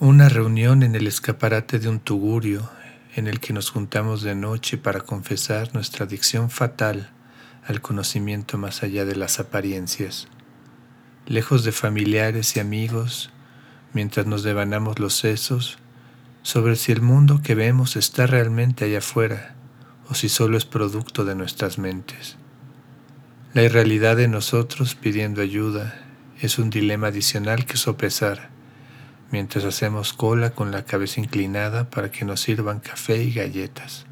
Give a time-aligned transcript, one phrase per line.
[0.00, 2.70] Una reunión en el escaparate de un tugurio
[3.16, 7.10] en el que nos juntamos de noche para confesar nuestra adicción fatal
[7.66, 10.28] al conocimiento más allá de las apariencias.
[11.26, 13.32] Lejos de familiares y amigos,
[13.92, 15.78] mientras nos devanamos los sesos
[16.42, 19.56] sobre si el mundo que vemos está realmente allá afuera
[20.08, 22.36] o si solo es producto de nuestras mentes.
[23.52, 26.00] La irrealidad de nosotros pidiendo ayuda
[26.40, 28.56] es un dilema adicional que sopesar
[29.30, 34.06] mientras hacemos cola con la cabeza inclinada para que nos sirvan café y galletas.